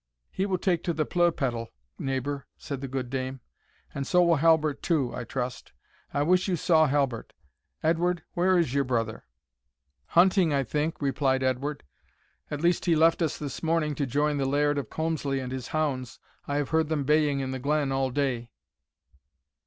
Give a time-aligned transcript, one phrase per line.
[0.31, 1.69] "He will take to the pleugh pettle,
[1.99, 3.39] neighbour," said the good dame;
[3.93, 5.73] "and so will Halbert too, I trust.
[6.11, 7.33] I wish you saw Halbert.
[7.83, 9.25] Edward, where is your brother?"
[10.07, 11.83] "Hunting, I think," replied Edward;
[12.49, 15.67] "at least he left us this morning to join the Laird of Colmslie and his
[15.67, 16.17] hounds.
[16.47, 18.49] I have heard them baying in the glen all day."